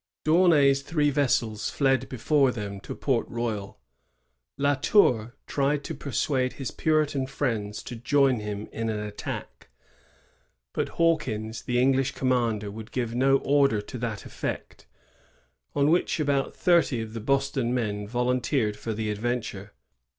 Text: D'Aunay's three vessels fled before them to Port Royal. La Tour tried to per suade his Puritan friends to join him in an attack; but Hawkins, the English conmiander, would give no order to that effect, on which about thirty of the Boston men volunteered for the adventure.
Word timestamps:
D'Aunay's 0.23 0.81
three 0.81 1.11
vessels 1.11 1.69
fled 1.69 2.09
before 2.09 2.51
them 2.51 2.79
to 2.79 2.95
Port 2.95 3.29
Royal. 3.29 3.77
La 4.57 4.73
Tour 4.73 5.35
tried 5.45 5.83
to 5.83 5.93
per 5.93 6.09
suade 6.09 6.53
his 6.53 6.71
Puritan 6.71 7.27
friends 7.27 7.83
to 7.83 7.95
join 7.95 8.39
him 8.39 8.67
in 8.71 8.89
an 8.89 8.97
attack; 8.99 9.69
but 10.73 10.89
Hawkins, 10.97 11.61
the 11.61 11.79
English 11.79 12.15
conmiander, 12.15 12.71
would 12.71 12.91
give 12.91 13.13
no 13.13 13.37
order 13.43 13.79
to 13.79 13.99
that 13.99 14.25
effect, 14.25 14.87
on 15.75 15.91
which 15.91 16.19
about 16.19 16.55
thirty 16.55 16.99
of 16.99 17.13
the 17.13 17.19
Boston 17.21 17.71
men 17.71 18.07
volunteered 18.07 18.75
for 18.75 18.93
the 18.95 19.11
adventure. 19.11 19.71